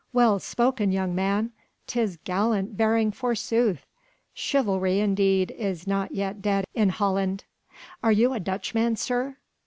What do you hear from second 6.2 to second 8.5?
dead in Holland." "Are you a